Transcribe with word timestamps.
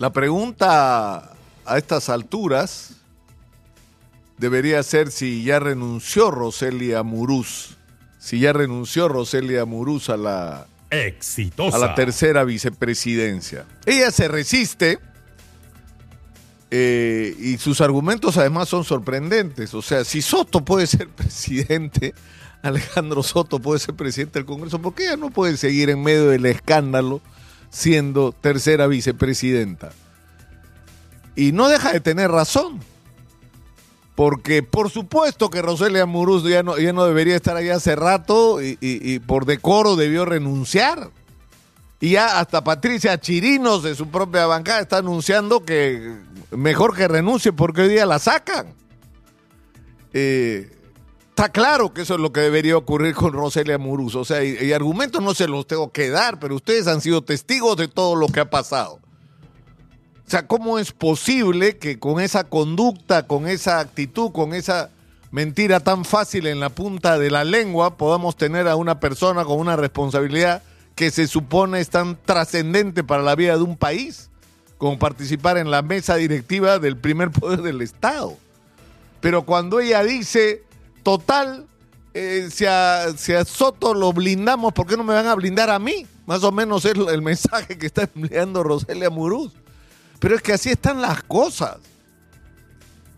La 0.00 0.12
pregunta 0.12 1.36
a 1.64 1.78
estas 1.78 2.08
alturas 2.08 2.96
debería 4.38 4.82
ser 4.82 5.12
si 5.12 5.44
ya 5.44 5.60
renunció 5.60 6.32
Roselia 6.32 7.04
Muruz, 7.04 7.76
si 8.18 8.40
ya 8.40 8.52
renunció 8.52 9.06
Roselia 9.06 9.64
Muruz 9.66 10.10
a 10.10 10.16
la, 10.16 10.66
Exitosa. 10.90 11.76
a 11.76 11.78
la 11.78 11.94
tercera 11.94 12.42
vicepresidencia. 12.42 13.66
Ella 13.86 14.10
se 14.10 14.26
resiste 14.26 14.98
eh, 16.72 17.36
y 17.38 17.58
sus 17.58 17.80
argumentos 17.80 18.36
además 18.36 18.68
son 18.68 18.82
sorprendentes. 18.82 19.74
O 19.74 19.82
sea, 19.82 20.04
si 20.04 20.22
Soto 20.22 20.64
puede 20.64 20.88
ser 20.88 21.08
presidente, 21.14 22.14
Alejandro 22.62 23.22
Soto 23.22 23.60
puede 23.60 23.78
ser 23.78 23.94
presidente 23.94 24.40
del 24.40 24.46
Congreso, 24.46 24.80
¿por 24.82 24.92
qué 24.92 25.04
ella 25.04 25.16
no 25.16 25.30
puede 25.30 25.56
seguir 25.56 25.88
en 25.88 26.02
medio 26.02 26.30
del 26.30 26.46
escándalo 26.46 27.20
siendo 27.74 28.30
tercera 28.32 28.86
vicepresidenta? 28.86 29.90
Y 31.34 31.50
no 31.52 31.68
deja 31.68 31.92
de 31.92 32.00
tener 32.00 32.30
razón. 32.30 32.78
Porque 34.14 34.62
por 34.62 34.90
supuesto 34.90 35.50
que 35.50 35.60
Roselia 35.60 36.06
Muruz 36.06 36.44
ya 36.48 36.62
no, 36.62 36.78
ya 36.78 36.92
no 36.92 37.04
debería 37.04 37.34
estar 37.34 37.56
allá 37.56 37.74
hace 37.74 37.96
rato 37.96 38.62
y, 38.62 38.78
y- 38.80 39.12
y 39.14 39.18
por 39.18 39.44
decoro 39.44 39.96
debió 39.96 40.24
renunciar. 40.24 41.10
Y 41.98 42.10
ya 42.10 42.38
hasta 42.38 42.62
Patricia 42.62 43.18
Chirinos 43.18 43.82
de 43.82 43.96
su 43.96 44.08
propia 44.08 44.46
bancada 44.46 44.80
está 44.80 44.98
anunciando 44.98 45.64
que 45.64 46.14
mejor 46.52 46.94
que 46.94 47.08
renuncie 47.08 47.52
porque 47.52 47.80
hoy 47.82 47.88
día 47.88 48.06
la 48.06 48.20
sacan. 48.20 48.68
Eh, 50.12 50.70
está 51.34 51.48
claro 51.48 51.92
que 51.92 52.02
eso 52.02 52.14
es 52.14 52.20
lo 52.20 52.32
que 52.32 52.38
debería 52.38 52.76
ocurrir 52.76 53.12
con 53.12 53.32
Roselia 53.32 53.76
Muruz. 53.76 54.14
O 54.14 54.24
sea, 54.24 54.44
y, 54.44 54.56
y 54.56 54.72
argumentos 54.72 55.20
no 55.20 55.34
se 55.34 55.48
los 55.48 55.66
tengo 55.66 55.90
que 55.90 56.08
dar, 56.08 56.38
pero 56.38 56.54
ustedes 56.54 56.86
han 56.86 57.00
sido 57.00 57.22
testigos 57.22 57.76
de 57.76 57.88
todo 57.88 58.14
lo 58.14 58.28
que 58.28 58.38
ha 58.38 58.48
pasado. 58.48 59.00
O 60.24 60.30
sea, 60.30 60.46
¿cómo 60.46 60.78
es 60.78 60.92
posible 60.92 61.76
que 61.76 61.98
con 61.98 62.20
esa 62.20 62.44
conducta, 62.44 63.26
con 63.26 63.48
esa 63.48 63.80
actitud, 63.80 64.30
con 64.30 64.54
esa 64.54 64.90
mentira 65.32 65.80
tan 65.80 66.04
fácil 66.04 66.46
en 66.46 66.60
la 66.60 66.68
punta 66.68 67.18
de 67.18 67.32
la 67.32 67.42
lengua, 67.42 67.96
podamos 67.96 68.36
tener 68.36 68.68
a 68.68 68.76
una 68.76 69.00
persona 69.00 69.44
con 69.44 69.58
una 69.58 69.74
responsabilidad 69.74 70.62
que 70.94 71.10
se 71.10 71.26
supone 71.26 71.80
es 71.80 71.90
tan 71.90 72.16
trascendente 72.24 73.02
para 73.02 73.24
la 73.24 73.34
vida 73.34 73.56
de 73.56 73.64
un 73.64 73.76
país, 73.76 74.30
como 74.78 75.00
participar 75.00 75.58
en 75.58 75.72
la 75.72 75.82
mesa 75.82 76.14
directiva 76.14 76.78
del 76.78 76.96
primer 76.96 77.32
poder 77.32 77.62
del 77.62 77.82
Estado? 77.82 78.36
Pero 79.20 79.42
cuando 79.42 79.80
ella 79.80 80.04
dice, 80.04 80.62
total, 81.04 81.66
eh, 82.14 82.48
si, 82.50 82.64
a, 82.66 83.12
si 83.16 83.32
a 83.32 83.44
Soto 83.44 83.94
lo 83.94 84.12
blindamos, 84.12 84.72
¿por 84.72 84.86
qué 84.86 84.96
no 84.96 85.04
me 85.04 85.14
van 85.14 85.26
a 85.28 85.34
blindar 85.36 85.70
a 85.70 85.78
mí? 85.78 86.06
Más 86.26 86.42
o 86.42 86.50
menos 86.50 86.84
es 86.84 86.94
el 86.96 87.22
mensaje 87.22 87.78
que 87.78 87.86
está 87.86 88.08
empleando 88.14 88.62
Roselia 88.64 89.10
Muruz. 89.10 89.52
Pero 90.18 90.34
es 90.34 90.42
que 90.42 90.54
así 90.54 90.70
están 90.70 91.00
las 91.02 91.22
cosas. 91.22 91.76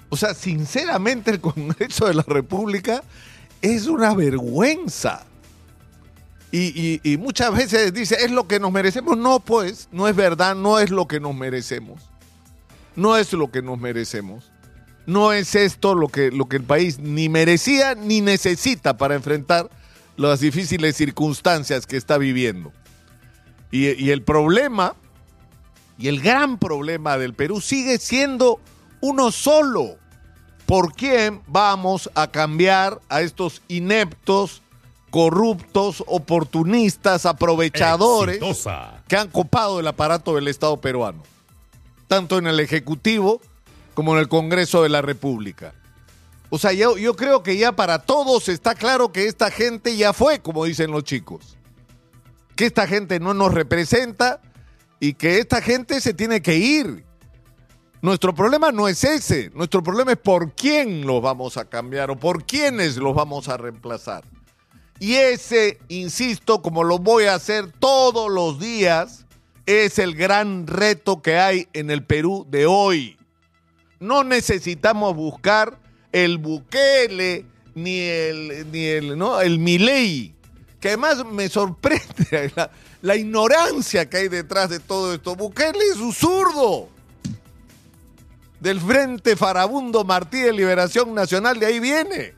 O 0.09 0.17
sea, 0.17 0.35
sinceramente 0.35 1.31
el 1.31 1.41
Congreso 1.41 2.07
de 2.07 2.15
la 2.15 2.25
República 2.27 3.03
es 3.63 3.87
una 3.87 4.13
vergüenza. 4.15 5.25
Y, 6.53 6.73
y- 6.81 7.01
y 7.13 7.17
muchas 7.17 7.55
veces 7.55 7.93
dice, 7.93 8.17
es 8.25 8.31
lo 8.31 8.47
que 8.49 8.59
nos 8.61 8.73
merecemos. 8.73 9.17
No, 9.19 9.41
pues, 9.41 9.89
no 9.93 10.09
es 10.09 10.17
verdad, 10.17 10.55
no 10.57 10.79
es 10.79 10.91
lo 10.91 11.07
que 11.07 11.21
nos 11.21 11.35
merecemos. 11.35 12.03
No 12.95 13.17
es 13.17 13.33
lo 13.33 13.51
que 13.51 13.63
nos 13.63 13.79
merecemos. 13.79 14.51
No 15.07 15.33
es 15.33 15.55
esto 15.55 15.95
lo 15.95 16.09
que, 16.09 16.31
lo 16.31 16.47
que 16.47 16.57
el 16.57 16.65
país 16.65 16.99
ni 16.99 17.29
merecía 17.29 17.95
ni 17.95 18.21
necesita 18.21 18.97
para 18.97 19.15
enfrentar 19.15 19.71
las 20.17 20.41
difíciles 20.41 20.97
circunstancias 20.97 21.87
que 21.87 21.97
está 21.97 22.19
viviendo. 22.19 22.73
Y, 23.71 23.93
y 24.03 24.11
el 24.11 24.23
problema 24.23 24.95
y 25.99 26.09
el 26.09 26.21
gran 26.21 26.59
problema 26.59 27.17
del 27.17 27.35
Perú 27.35 27.61
sigue 27.61 27.99
siendo 27.99 28.61
uno 29.01 29.33
solo. 29.33 29.97
¿Por 30.67 30.95
quién 30.95 31.43
vamos 31.47 32.11
a 32.15 32.27
cambiar 32.31 33.01
a 33.09 33.21
estos 33.21 33.63
ineptos, 33.69 34.63
corruptos, 35.11 36.03
oportunistas, 36.09 37.25
aprovechadores 37.25 38.37
Exitosa. 38.37 39.03
que 39.07 39.17
han 39.17 39.29
copado 39.29 39.79
el 39.79 39.87
aparato 39.87 40.35
del 40.35 40.49
Estado 40.49 40.77
peruano? 40.79 41.23
Tanto 42.09 42.39
en 42.39 42.49
el 42.49 42.59
Ejecutivo 42.59 43.41
como 43.97 44.13
en 44.13 44.19
el 44.21 44.29
Congreso 44.29 44.83
de 44.83 44.91
la 44.91 45.01
República. 45.01 45.73
O 46.51 46.59
sea, 46.59 46.75
yo, 46.75 46.95
creo 47.17 47.43
que 47.43 47.57
ya 47.57 47.73
para 47.73 48.01
todos 48.01 48.51
está 48.51 48.75
claro 48.75 49.11
que 49.11 49.27
esta 49.27 49.51
gente 49.51 49.97
ya 49.97 50.13
fue, 50.13 50.41
como 50.41 50.67
dicen 50.67 50.91
los 50.91 51.03
chicos. 51.03 51.57
Que 52.55 52.67
esta 52.67 52.87
gente 52.87 53.19
no 53.19 53.33
nos 53.33 53.55
representa 53.55 54.43
y 55.01 55.15
que 55.15 55.39
esta 55.39 55.63
gente 55.63 56.03
se 56.03 56.13
tiene 56.13 56.43
que 56.43 56.57
ir. 56.57 57.07
Nuestro 58.03 58.35
problema 58.35 58.71
no 58.71 58.87
es 58.87 59.03
ese, 59.03 59.51
nuestro 59.55 59.83
problema 59.83 60.13
es 60.13 60.19
por 60.19 60.53
quién 60.53 61.07
los 61.07 61.23
vamos 61.23 61.57
a 61.57 61.65
cambiar 61.65 62.11
o 62.11 62.17
por 62.17 62.45
quiénes 62.45 62.99
los 62.99 63.15
vamos 63.15 63.49
a 63.49 63.57
reemplazar. 63.57 64.25
Y 65.01 65.15
ese, 65.15 65.79
insisto, 65.89 66.61
como 66.61 66.85
lo 66.85 66.99
voy 66.99 67.25
a 67.25 67.35
hacer 67.35 67.73
todos 67.73 68.31
los 68.31 68.61
días, 68.61 69.25
es 69.65 69.99
el 69.99 70.15
gran 70.15 70.67
reto 70.67 71.23
que 71.23 71.39
hay 71.39 71.69
en 71.73 71.91
el 71.91 72.05
Perú 72.05 72.47
de 72.51 72.67
hoy. 72.67 73.16
No 74.01 74.25
necesitamos 74.25 75.15
buscar 75.15 75.79
el 76.13 76.39
Bukele 76.39 77.47
ni 77.75 78.01
el, 78.01 78.71
ni 78.73 78.85
el, 78.85 79.19
¿no? 79.19 79.41
el 79.41 79.59
Milei, 79.59 80.35
que 80.81 80.89
además 80.89 81.25
me 81.27 81.49
sorprende 81.49 82.53
la, 82.57 82.71
la 83.03 83.17
ignorancia 83.17 84.09
que 84.09 84.17
hay 84.19 84.29
detrás 84.29 84.71
de 84.71 84.81
todo 84.81 85.15
esto. 85.15 85.37
Bukele 85.37 85.85
es 85.93 85.97
un 85.97 86.13
zurdo 86.13 86.89
del 88.61 88.81
Frente 88.81 89.37
Farabundo 89.37 90.05
Martí 90.05 90.41
de 90.41 90.53
Liberación 90.53 91.15
Nacional, 91.15 91.61
de 91.61 91.67
ahí 91.67 91.81
viene. 91.81 92.35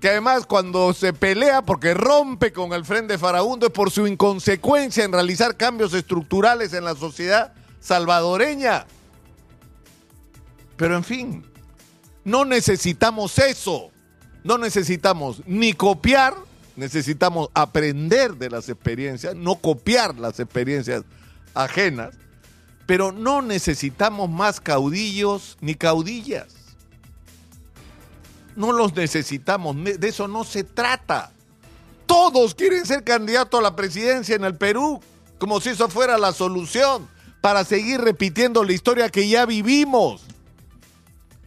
Que 0.00 0.10
además 0.10 0.44
cuando 0.44 0.92
se 0.92 1.12
pelea 1.14 1.62
porque 1.62 1.94
rompe 1.94 2.52
con 2.52 2.72
el 2.74 2.84
Frente 2.84 3.16
Farabundo 3.16 3.66
es 3.66 3.72
por 3.72 3.90
su 3.90 4.06
inconsecuencia 4.06 5.04
en 5.04 5.12
realizar 5.12 5.56
cambios 5.56 5.94
estructurales 5.94 6.74
en 6.74 6.84
la 6.84 6.94
sociedad 6.94 7.54
salvadoreña. 7.80 8.86
Pero 10.76 10.96
en 10.96 11.04
fin, 11.04 11.44
no 12.24 12.44
necesitamos 12.44 13.38
eso. 13.38 13.90
No 14.42 14.58
necesitamos 14.58 15.40
ni 15.46 15.72
copiar, 15.72 16.34
necesitamos 16.76 17.48
aprender 17.54 18.34
de 18.36 18.50
las 18.50 18.68
experiencias, 18.68 19.34
no 19.34 19.54
copiar 19.54 20.14
las 20.18 20.38
experiencias 20.38 21.02
ajenas, 21.54 22.14
pero 22.86 23.10
no 23.10 23.40
necesitamos 23.40 24.28
más 24.28 24.60
caudillos 24.60 25.56
ni 25.62 25.74
caudillas. 25.74 26.48
No 28.56 28.72
los 28.72 28.94
necesitamos, 28.94 29.74
ne- 29.74 29.94
de 29.96 30.08
eso 30.08 30.28
no 30.28 30.44
se 30.44 30.62
trata. 30.62 31.32
Todos 32.06 32.54
quieren 32.54 32.84
ser 32.84 33.02
candidatos 33.02 33.58
a 33.60 33.62
la 33.62 33.74
presidencia 33.76 34.36
en 34.36 34.44
el 34.44 34.56
Perú, 34.56 35.00
como 35.38 35.60
si 35.60 35.70
eso 35.70 35.88
fuera 35.88 36.18
la 36.18 36.32
solución 36.32 37.08
para 37.40 37.64
seguir 37.64 38.00
repitiendo 38.02 38.62
la 38.62 38.72
historia 38.74 39.08
que 39.08 39.26
ya 39.28 39.46
vivimos. 39.46 40.22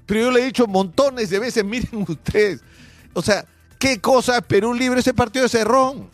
Pero 0.08 0.22
yo 0.22 0.32
le 0.32 0.42
he 0.42 0.46
dicho 0.46 0.66
montones 0.66 1.30
de 1.30 1.38
veces, 1.38 1.64
miren 1.64 2.06
ustedes, 2.08 2.62
o 3.14 3.22
sea, 3.22 3.46
¿qué 3.78 4.02
cosa 4.02 4.38
es 4.38 4.44
Perú 4.44 4.74
Libre 4.74 5.02
ese 5.02 5.14
partido 5.14 5.44
de 5.44 5.50
Cerrón? 5.50 6.10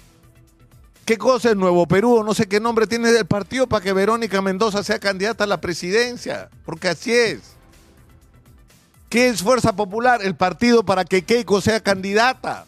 ¿Qué 1.06 1.18
cosa 1.18 1.52
es 1.52 1.56
Nuevo 1.56 1.88
Perú? 1.88 2.18
o 2.18 2.24
No 2.24 2.34
sé 2.34 2.48
qué 2.48 2.60
nombre 2.60 2.88
tiene 2.88 3.10
el 3.10 3.26
partido 3.26 3.68
para 3.68 3.84
que 3.84 3.94
Verónica 3.94 4.42
Mendoza 4.42 4.84
sea 4.84 5.00
candidata 5.00 5.44
a 5.44 5.48
la 5.48 5.62
presidencia, 5.62 6.50
porque 6.66 6.90
así 6.90 7.14
es. 7.14 7.54
¿Qué 9.10 9.28
es 9.28 9.44
Fuerza 9.44 9.76
Popular? 9.76 10.22
El 10.24 10.36
partido 10.36 10.84
para 10.84 11.06
que 11.06 11.24
Keiko 11.24 11.62
sea 11.62 11.82
candidata. 11.82 12.66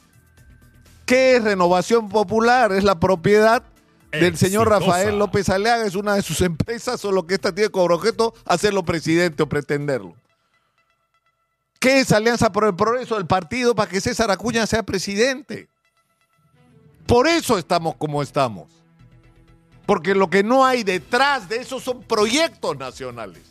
¿Qué 1.06 1.38
es 1.38 1.44
Renovación 1.44 2.10
Popular? 2.10 2.72
Es 2.72 2.84
la 2.84 3.00
propiedad 3.00 3.64
del 4.12 4.38
señor. 4.38 4.70
Rafael 4.70 5.18
López 5.18 5.50
Aleaga, 5.50 5.86
es 5.86 5.96
una 5.96 6.14
de 6.16 6.22
sus 6.22 6.42
empresas, 6.42 7.00
solo 7.00 7.26
que 7.26 7.36
esta 7.36 7.54
tiene 7.56 7.70
como 7.70 7.86
objeto 7.86 8.34
hacerlo 8.46 8.84
presidente 8.84 9.42
o 9.44 9.50
pretenderlo. 9.50 10.16
¿Qué 11.86 12.00
es 12.00 12.12
Alianza 12.12 12.52
por 12.52 12.66
el 12.66 12.76
Progreso? 12.76 13.16
El 13.16 13.28
partido 13.28 13.76
para 13.76 13.88
que 13.88 14.02
César 14.02 14.32
Acuña 14.32 14.66
sea 14.66 14.82
presidente. 14.82 15.70
Por 17.06 17.28
eso 17.28 17.60
estamos 17.60 17.96
como 17.98 18.24
estamos. 18.24 18.72
Porque 19.86 20.16
lo 20.16 20.28
que 20.28 20.42
no 20.42 20.66
hay 20.66 20.82
detrás 20.82 21.48
de 21.48 21.58
eso 21.58 21.80
son 21.80 22.02
proyectos 22.02 22.76
nacionales. 22.76 23.44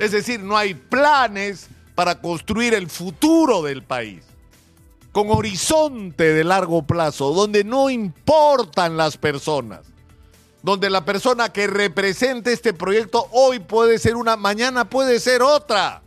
Es 0.00 0.10
decir, 0.10 0.40
no 0.40 0.56
hay 0.56 0.74
planes 0.74 1.68
para 1.94 2.20
construir 2.20 2.74
el 2.74 2.90
futuro 2.90 3.62
del 3.62 3.84
país. 3.84 4.24
Con 5.12 5.30
horizonte 5.30 6.34
de 6.34 6.42
largo 6.42 6.82
plazo, 6.82 7.32
donde 7.34 7.62
no 7.62 7.88
importan 7.88 8.96
las 8.96 9.16
personas. 9.16 9.82
Donde 10.64 10.90
la 10.90 11.04
persona 11.04 11.52
que 11.52 11.68
represente 11.68 12.52
este 12.52 12.72
proyecto 12.72 13.28
hoy 13.30 13.60
puede 13.60 14.00
ser 14.00 14.16
una, 14.16 14.34
mañana 14.34 14.90
puede 14.90 15.20
ser 15.20 15.40
otra. 15.42 16.02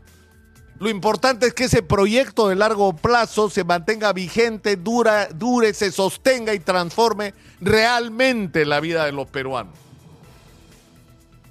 Lo 0.80 0.90
importante 0.90 1.48
es 1.48 1.54
que 1.54 1.66
ese 1.66 1.84
proyecto 1.84 2.48
de 2.48 2.56
largo 2.56 2.94
plazo 2.94 3.50
se 3.50 3.66
mantenga 3.66 4.14
vigente, 4.14 4.78
dura, 4.78 5.28
dure, 5.28 5.74
se 5.74 5.92
sostenga 5.92 6.54
y 6.54 6.60
transforme 6.60 7.34
realmente 7.60 8.66
la 8.66 8.80
vida 8.80 9.04
de 9.04 9.12
los 9.12 9.28
peruanos. 9.28 9.74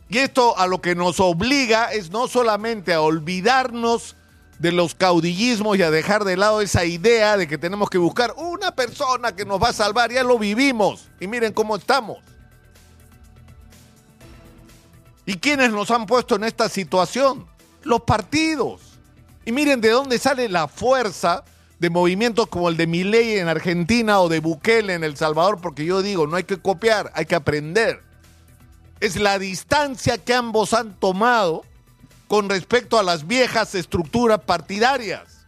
Y 0.08 0.16
esto 0.16 0.56
a 0.56 0.66
lo 0.66 0.80
que 0.80 0.94
nos 0.94 1.20
obliga 1.20 1.92
es 1.92 2.10
no 2.10 2.26
solamente 2.26 2.94
a 2.94 3.02
olvidarnos 3.02 4.16
de 4.58 4.72
los 4.72 4.94
caudillismos 4.94 5.76
y 5.76 5.82
a 5.82 5.90
dejar 5.90 6.24
de 6.24 6.38
lado 6.38 6.62
esa 6.62 6.86
idea 6.86 7.36
de 7.36 7.46
que 7.46 7.58
tenemos 7.58 7.90
que 7.90 7.98
buscar 7.98 8.32
una 8.38 8.74
persona 8.74 9.36
que 9.36 9.44
nos 9.44 9.62
va 9.62 9.68
a 9.68 9.72
salvar, 9.74 10.10
ya 10.10 10.24
lo 10.24 10.38
vivimos 10.38 11.08
y 11.20 11.26
miren 11.26 11.52
cómo 11.52 11.76
estamos. 11.76 12.18
¿Y 15.26 15.36
quiénes 15.36 15.70
nos 15.70 15.90
han 15.90 16.06
puesto 16.06 16.36
en 16.36 16.44
esta 16.44 16.70
situación? 16.70 17.46
Los 17.82 18.00
partidos. 18.00 18.87
Y 19.48 19.52
miren 19.52 19.80
de 19.80 19.88
dónde 19.88 20.18
sale 20.18 20.46
la 20.50 20.68
fuerza 20.68 21.42
de 21.78 21.88
movimientos 21.88 22.48
como 22.48 22.68
el 22.68 22.76
de 22.76 22.86
Milei 22.86 23.38
en 23.38 23.48
Argentina 23.48 24.20
o 24.20 24.28
de 24.28 24.40
Bukele 24.40 24.92
en 24.92 25.04
El 25.04 25.16
Salvador, 25.16 25.58
porque 25.62 25.86
yo 25.86 26.02
digo, 26.02 26.26
no 26.26 26.36
hay 26.36 26.44
que 26.44 26.58
copiar, 26.58 27.10
hay 27.14 27.24
que 27.24 27.34
aprender. 27.34 28.02
Es 29.00 29.16
la 29.16 29.38
distancia 29.38 30.18
que 30.18 30.34
ambos 30.34 30.74
han 30.74 31.00
tomado 31.00 31.64
con 32.26 32.50
respecto 32.50 32.98
a 32.98 33.02
las 33.02 33.26
viejas 33.26 33.74
estructuras 33.74 34.40
partidarias. 34.40 35.46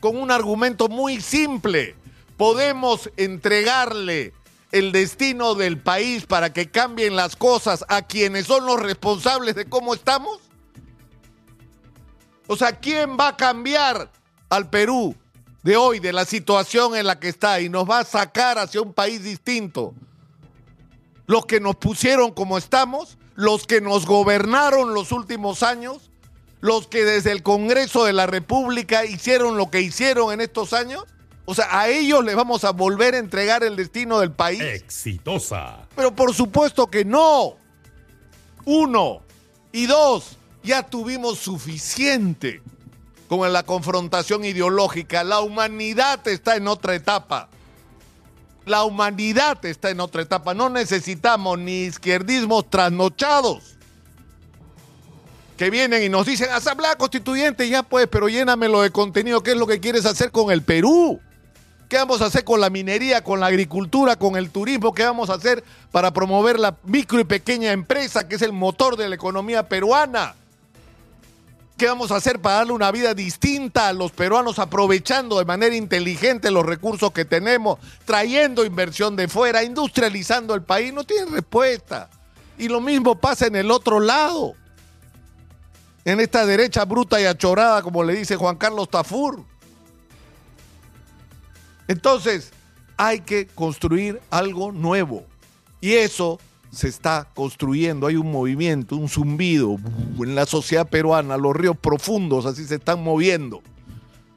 Con 0.00 0.16
un 0.16 0.30
argumento 0.30 0.88
muy 0.88 1.20
simple, 1.20 1.94
podemos 2.38 3.10
entregarle 3.18 4.32
el 4.70 4.90
destino 4.90 5.54
del 5.54 5.76
país 5.76 6.24
para 6.24 6.54
que 6.54 6.70
cambien 6.70 7.14
las 7.14 7.36
cosas 7.36 7.84
a 7.88 8.00
quienes 8.00 8.46
son 8.46 8.64
los 8.64 8.80
responsables 8.80 9.54
de 9.54 9.66
cómo 9.66 9.92
estamos? 9.92 10.40
O 12.52 12.56
sea, 12.56 12.78
¿quién 12.78 13.16
va 13.18 13.28
a 13.28 13.36
cambiar 13.38 14.10
al 14.50 14.68
Perú 14.68 15.16
de 15.62 15.78
hoy, 15.78 16.00
de 16.00 16.12
la 16.12 16.26
situación 16.26 16.94
en 16.94 17.06
la 17.06 17.18
que 17.18 17.28
está 17.28 17.62
y 17.62 17.70
nos 17.70 17.88
va 17.88 18.00
a 18.00 18.04
sacar 18.04 18.58
hacia 18.58 18.82
un 18.82 18.92
país 18.92 19.24
distinto? 19.24 19.94
¿Los 21.24 21.46
que 21.46 21.60
nos 21.60 21.76
pusieron 21.76 22.30
como 22.32 22.58
estamos? 22.58 23.16
¿Los 23.36 23.66
que 23.66 23.80
nos 23.80 24.04
gobernaron 24.04 24.92
los 24.92 25.12
últimos 25.12 25.62
años? 25.62 26.10
¿Los 26.60 26.88
que 26.88 27.06
desde 27.06 27.32
el 27.32 27.42
Congreso 27.42 28.04
de 28.04 28.12
la 28.12 28.26
República 28.26 29.06
hicieron 29.06 29.56
lo 29.56 29.70
que 29.70 29.80
hicieron 29.80 30.30
en 30.30 30.42
estos 30.42 30.74
años? 30.74 31.04
O 31.46 31.54
sea, 31.54 31.80
a 31.80 31.88
ellos 31.88 32.22
les 32.22 32.36
vamos 32.36 32.64
a 32.64 32.72
volver 32.72 33.14
a 33.14 33.18
entregar 33.18 33.64
el 33.64 33.76
destino 33.76 34.20
del 34.20 34.32
país. 34.32 34.60
Exitosa. 34.60 35.88
Pero 35.96 36.14
por 36.14 36.34
supuesto 36.34 36.86
que 36.88 37.02
no. 37.02 37.54
Uno. 38.66 39.22
Y 39.72 39.86
dos, 39.86 40.36
ya 40.62 40.82
tuvimos 40.82 41.38
suficiente 41.38 42.62
con 43.28 43.50
la 43.52 43.62
confrontación 43.62 44.44
ideológica. 44.44 45.24
La 45.24 45.40
humanidad 45.40 46.26
está 46.28 46.56
en 46.56 46.68
otra 46.68 46.94
etapa. 46.94 47.48
La 48.66 48.84
humanidad 48.84 49.64
está 49.64 49.90
en 49.90 50.00
otra 50.00 50.22
etapa. 50.22 50.54
No 50.54 50.68
necesitamos 50.68 51.58
ni 51.58 51.84
izquierdismos 51.84 52.68
trasnochados 52.70 53.76
que 55.56 55.70
vienen 55.70 56.02
y 56.02 56.08
nos 56.08 56.26
dicen, 56.26 56.50
asamblea 56.50 56.96
constituyente, 56.96 57.68
ya 57.68 57.82
pues, 57.82 58.06
pero 58.06 58.28
llénamelo 58.28 58.82
de 58.82 58.90
contenido. 58.90 59.42
¿Qué 59.42 59.52
es 59.52 59.56
lo 59.56 59.66
que 59.66 59.80
quieres 59.80 60.06
hacer 60.06 60.30
con 60.30 60.50
el 60.50 60.62
Perú? 60.62 61.20
¿Qué 61.88 61.98
vamos 61.98 62.22
a 62.22 62.26
hacer 62.26 62.44
con 62.44 62.60
la 62.60 62.70
minería, 62.70 63.22
con 63.22 63.40
la 63.40 63.46
agricultura, 63.46 64.16
con 64.16 64.36
el 64.36 64.50
turismo? 64.50 64.94
¿Qué 64.94 65.04
vamos 65.04 65.28
a 65.28 65.34
hacer 65.34 65.62
para 65.90 66.12
promover 66.12 66.58
la 66.58 66.76
micro 66.84 67.20
y 67.20 67.24
pequeña 67.24 67.72
empresa, 67.72 68.28
que 68.28 68.36
es 68.36 68.42
el 68.42 68.52
motor 68.52 68.96
de 68.96 69.08
la 69.08 69.14
economía 69.14 69.68
peruana? 69.68 70.34
¿Qué 71.82 71.88
vamos 71.88 72.12
a 72.12 72.16
hacer 72.16 72.40
para 72.40 72.58
darle 72.58 72.74
una 72.74 72.92
vida 72.92 73.12
distinta 73.12 73.88
a 73.88 73.92
los 73.92 74.12
peruanos, 74.12 74.60
aprovechando 74.60 75.40
de 75.40 75.44
manera 75.44 75.74
inteligente 75.74 76.52
los 76.52 76.64
recursos 76.64 77.10
que 77.10 77.24
tenemos, 77.24 77.80
trayendo 78.04 78.64
inversión 78.64 79.16
de 79.16 79.26
fuera, 79.26 79.64
industrializando 79.64 80.54
el 80.54 80.62
país? 80.62 80.92
No 80.92 81.02
tienen 81.02 81.34
respuesta. 81.34 82.08
Y 82.56 82.68
lo 82.68 82.80
mismo 82.80 83.16
pasa 83.16 83.48
en 83.48 83.56
el 83.56 83.68
otro 83.72 83.98
lado. 83.98 84.54
En 86.04 86.20
esta 86.20 86.46
derecha 86.46 86.84
bruta 86.84 87.20
y 87.20 87.24
achorada, 87.24 87.82
como 87.82 88.04
le 88.04 88.14
dice 88.14 88.36
Juan 88.36 88.54
Carlos 88.54 88.88
Tafur. 88.88 89.42
Entonces, 91.88 92.52
hay 92.96 93.22
que 93.22 93.48
construir 93.48 94.20
algo 94.30 94.70
nuevo. 94.70 95.26
Y 95.80 95.94
eso 95.94 96.38
se 96.72 96.88
está 96.88 97.28
construyendo. 97.34 98.06
Hay 98.06 98.16
un 98.16 98.32
movimiento, 98.32 98.96
un 98.96 99.08
zumbido 99.08 99.76
en 100.18 100.34
la 100.34 100.46
sociedad 100.46 100.88
peruana. 100.88 101.36
Los 101.36 101.54
ríos 101.54 101.76
profundos 101.76 102.46
así 102.46 102.64
se 102.64 102.76
están 102.76 103.02
moviendo. 103.02 103.62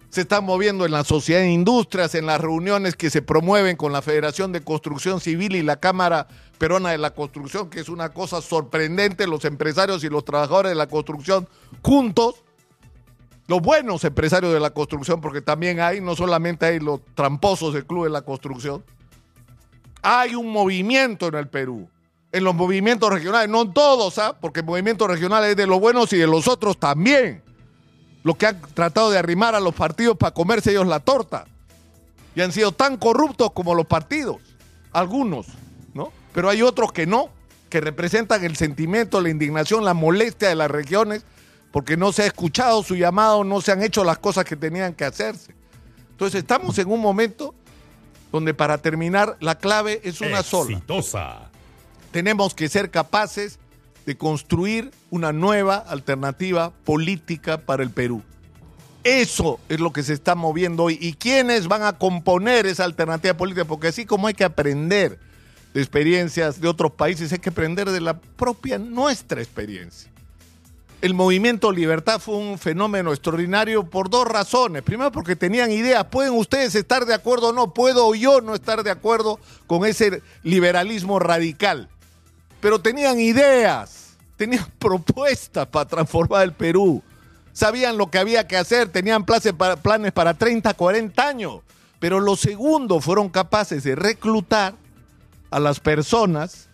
Se 0.09 0.21
están 0.21 0.45
moviendo 0.45 0.85
en 0.85 0.91
la 0.91 1.03
sociedad 1.03 1.41
de 1.41 1.51
industrias, 1.51 2.15
en 2.15 2.25
las 2.25 2.39
reuniones 2.39 2.95
que 2.95 3.09
se 3.09 3.21
promueven 3.21 3.75
con 3.75 3.91
la 3.91 4.01
Federación 4.01 4.51
de 4.51 4.61
Construcción 4.61 5.19
Civil 5.19 5.55
y 5.55 5.63
la 5.63 5.77
Cámara 5.77 6.27
Peruana 6.57 6.91
de 6.91 6.97
la 6.97 7.11
Construcción, 7.11 7.69
que 7.69 7.81
es 7.81 7.89
una 7.89 8.09
cosa 8.09 8.41
sorprendente. 8.41 9.27
Los 9.27 9.43
empresarios 9.45 10.03
y 10.03 10.09
los 10.09 10.23
trabajadores 10.23 10.69
de 10.69 10.75
la 10.75 10.87
construcción 10.87 11.49
juntos 11.81 12.43
los 13.47 13.61
buenos 13.61 14.03
empresarios 14.03 14.51
de 14.53 14.59
la 14.59 14.71
construcción, 14.71 15.21
porque 15.21 15.39
también 15.39 15.79
hay, 15.79 16.01
no 16.01 16.15
solamente 16.15 16.65
hay 16.65 16.79
los 16.79 17.01
tramposos 17.13 17.75
del 17.75 17.85
club 17.85 18.05
de 18.05 18.09
la 18.09 18.23
construcción, 18.23 18.83
hay 20.01 20.33
un 20.33 20.51
movimiento 20.51 21.27
en 21.27 21.35
el 21.35 21.47
Perú, 21.47 21.87
en 22.35 22.43
los 22.43 22.53
movimientos 22.53 23.09
regionales, 23.09 23.49
no 23.49 23.61
en 23.61 23.73
todos, 23.73 24.17
¿ah? 24.17 24.35
porque 24.39 24.59
el 24.59 24.65
movimiento 24.65 25.07
regional 25.07 25.45
es 25.45 25.55
de 25.55 25.65
los 25.65 25.79
buenos 25.79 26.11
y 26.11 26.17
de 26.17 26.27
los 26.27 26.49
otros 26.49 26.77
también, 26.77 27.41
los 28.23 28.35
que 28.35 28.47
han 28.47 28.61
tratado 28.73 29.09
de 29.09 29.17
arrimar 29.17 29.55
a 29.55 29.61
los 29.61 29.73
partidos 29.73 30.17
para 30.17 30.33
comerse 30.33 30.71
ellos 30.71 30.85
la 30.85 30.99
torta, 30.99 31.45
y 32.35 32.41
han 32.41 32.51
sido 32.51 32.73
tan 32.73 32.97
corruptos 32.97 33.51
como 33.53 33.73
los 33.73 33.85
partidos, 33.85 34.37
algunos, 34.91 35.47
¿no? 35.93 36.11
Pero 36.33 36.49
hay 36.49 36.61
otros 36.61 36.91
que 36.91 37.05
no, 37.05 37.29
que 37.69 37.79
representan 37.79 38.43
el 38.43 38.57
sentimiento, 38.57 39.21
la 39.21 39.29
indignación, 39.29 39.85
la 39.85 39.93
molestia 39.93 40.49
de 40.49 40.55
las 40.55 40.69
regiones 40.69 41.23
porque 41.71 41.95
no 41.95 42.11
se 42.11 42.23
ha 42.23 42.25
escuchado 42.25 42.83
su 42.83 42.95
llamado, 42.95 43.45
no 43.45 43.61
se 43.61 43.71
han 43.71 43.81
hecho 43.81 44.03
las 44.03 44.17
cosas 44.17 44.43
que 44.43 44.55
tenían 44.55 44.93
que 44.93 45.05
hacerse. 45.05 45.53
Entonces 46.11 46.39
estamos 46.39 46.77
en 46.79 46.89
un 46.89 47.01
momento 47.01 47.53
donde 48.31 48.53
para 48.53 48.77
terminar 48.77 49.37
la 49.39 49.55
clave 49.55 50.01
es 50.03 50.21
una 50.21 50.39
Exitosa. 50.39 50.81
sola. 51.11 51.51
Tenemos 52.15 52.55
que 52.55 52.69
ser 52.69 52.91
capaces 52.91 53.59
de 54.05 54.15
construir 54.15 54.91
una 55.09 55.33
nueva 55.33 55.75
alternativa 55.75 56.71
política 56.85 57.57
para 57.57 57.83
el 57.83 57.89
Perú. 57.89 58.23
Eso 59.03 59.59
es 59.67 59.81
lo 59.81 59.91
que 59.91 60.01
se 60.01 60.13
está 60.13 60.33
moviendo 60.33 60.83
hoy. 60.83 60.97
¿Y 61.01 61.15
quiénes 61.15 61.67
van 61.67 61.83
a 61.83 61.97
componer 61.97 62.67
esa 62.67 62.85
alternativa 62.85 63.35
política? 63.35 63.65
Porque 63.65 63.89
así 63.89 64.05
como 64.05 64.27
hay 64.27 64.33
que 64.33 64.45
aprender 64.45 65.19
de 65.73 65.81
experiencias 65.81 66.61
de 66.61 66.69
otros 66.69 66.93
países, 66.93 67.33
hay 67.33 67.39
que 67.39 67.49
aprender 67.49 67.89
de 67.89 67.99
la 67.99 68.17
propia 68.17 68.77
nuestra 68.77 69.41
experiencia 69.41 70.09
el 71.05 71.13
movimiento 71.13 71.71
Libertad 71.71 72.19
fue 72.19 72.35
un 72.35 72.57
fenómeno 72.57 73.11
extraordinario 73.11 73.83
por 73.83 74.09
dos 74.09 74.27
razones. 74.27 74.81
Primero 74.81 75.11
porque 75.11 75.35
tenían 75.35 75.71
ideas. 75.71 76.05
Pueden 76.05 76.33
ustedes 76.33 76.73
estar 76.73 77.05
de 77.05 77.13
acuerdo 77.13 77.49
o 77.49 77.53
no. 77.53 77.75
Puedo 77.75 78.15
yo 78.15 78.41
no 78.41 78.55
estar 78.55 78.83
de 78.83 78.89
acuerdo 78.89 79.39
con 79.67 79.85
ese 79.85 80.23
liberalismo 80.41 81.19
radical. 81.19 81.89
Pero 82.65 82.79
tenían 82.79 83.19
ideas, 83.19 84.17
tenían 84.37 84.65
propuestas 84.79 85.67
para 85.67 85.87
transformar 85.87 86.45
el 86.45 86.51
Perú. 86.51 87.03
Sabían 87.53 87.95
lo 87.95 88.09
que 88.09 88.17
había 88.17 88.47
que 88.47 88.57
hacer, 88.57 88.89
tenían 88.89 89.23
planes 89.23 90.11
para 90.11 90.33
30, 90.33 90.73
40 90.73 91.27
años. 91.27 91.59
Pero 91.99 92.19
lo 92.19 92.35
segundo, 92.35 92.99
fueron 93.01 93.29
capaces 93.29 93.83
de 93.83 93.93
reclutar 93.93 94.73
a 95.51 95.59
las 95.59 95.79
personas 95.79 96.67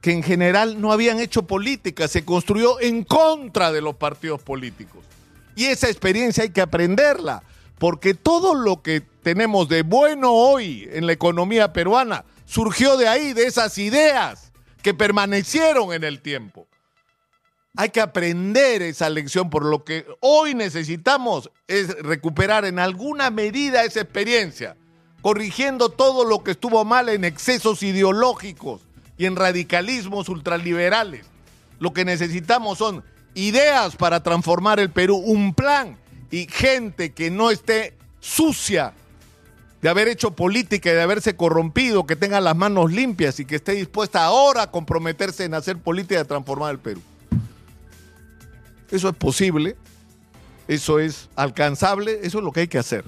que 0.00 0.12
en 0.12 0.22
general 0.22 0.80
no 0.80 0.92
habían 0.92 1.18
hecho 1.18 1.42
política, 1.42 2.06
se 2.06 2.24
construyó 2.24 2.78
en 2.78 3.02
contra 3.02 3.72
de 3.72 3.80
los 3.80 3.96
partidos 3.96 4.40
políticos. 4.40 5.04
Y 5.56 5.64
esa 5.64 5.88
experiencia 5.88 6.44
hay 6.44 6.50
que 6.50 6.60
aprenderla, 6.60 7.42
porque 7.80 8.14
todo 8.14 8.54
lo 8.54 8.80
que 8.80 9.00
tenemos 9.24 9.68
de 9.68 9.82
bueno 9.82 10.34
hoy 10.34 10.88
en 10.92 11.04
la 11.04 11.12
economía 11.14 11.72
peruana 11.72 12.24
surgió 12.46 12.96
de 12.96 13.08
ahí, 13.08 13.32
de 13.32 13.48
esas 13.48 13.76
ideas 13.78 14.51
que 14.82 14.94
permanecieron 14.94 15.92
en 15.92 16.04
el 16.04 16.20
tiempo. 16.20 16.66
Hay 17.76 17.88
que 17.88 18.00
aprender 18.00 18.82
esa 18.82 19.08
lección, 19.08 19.48
por 19.48 19.64
lo 19.64 19.84
que 19.84 20.06
hoy 20.20 20.54
necesitamos 20.54 21.50
es 21.68 21.88
recuperar 22.02 22.66
en 22.66 22.78
alguna 22.78 23.30
medida 23.30 23.84
esa 23.84 24.00
experiencia, 24.00 24.76
corrigiendo 25.22 25.88
todo 25.88 26.24
lo 26.24 26.44
que 26.44 26.50
estuvo 26.50 26.84
mal 26.84 27.08
en 27.08 27.24
excesos 27.24 27.82
ideológicos 27.82 28.82
y 29.16 29.24
en 29.24 29.36
radicalismos 29.36 30.28
ultraliberales. 30.28 31.26
Lo 31.78 31.94
que 31.94 32.04
necesitamos 32.04 32.78
son 32.78 33.02
ideas 33.34 33.96
para 33.96 34.22
transformar 34.22 34.78
el 34.78 34.90
Perú, 34.90 35.16
un 35.16 35.54
plan 35.54 35.96
y 36.30 36.46
gente 36.50 37.12
que 37.12 37.30
no 37.30 37.50
esté 37.50 37.96
sucia 38.20 38.92
de 39.82 39.88
haber 39.88 40.06
hecho 40.06 40.30
política 40.30 40.90
y 40.90 40.94
de 40.94 41.02
haberse 41.02 41.34
corrompido, 41.34 42.06
que 42.06 42.14
tenga 42.14 42.40
las 42.40 42.56
manos 42.56 42.92
limpias 42.92 43.40
y 43.40 43.44
que 43.44 43.56
esté 43.56 43.72
dispuesta 43.72 44.24
ahora 44.24 44.62
a 44.62 44.70
comprometerse 44.70 45.44
en 45.44 45.54
hacer 45.54 45.76
política 45.76 46.20
y 46.20 46.24
transformar 46.24 46.70
el 46.70 46.78
Perú. 46.78 47.02
Eso 48.92 49.08
es 49.08 49.16
posible, 49.16 49.76
eso 50.68 51.00
es 51.00 51.28
alcanzable, 51.34 52.20
eso 52.22 52.38
es 52.38 52.44
lo 52.44 52.52
que 52.52 52.60
hay 52.60 52.68
que 52.68 52.78
hacer. 52.78 53.04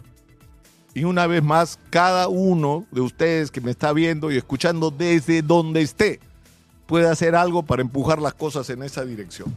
Y 0.94 1.04
una 1.04 1.26
vez 1.28 1.42
más, 1.42 1.78
cada 1.90 2.28
uno 2.28 2.86
de 2.90 3.00
ustedes 3.00 3.52
que 3.52 3.60
me 3.60 3.70
está 3.70 3.92
viendo 3.92 4.32
y 4.32 4.36
escuchando 4.36 4.90
desde 4.90 5.42
donde 5.42 5.80
esté, 5.80 6.18
puede 6.86 7.08
hacer 7.08 7.36
algo 7.36 7.62
para 7.62 7.82
empujar 7.82 8.20
las 8.20 8.34
cosas 8.34 8.68
en 8.70 8.82
esa 8.82 9.04
dirección. 9.04 9.52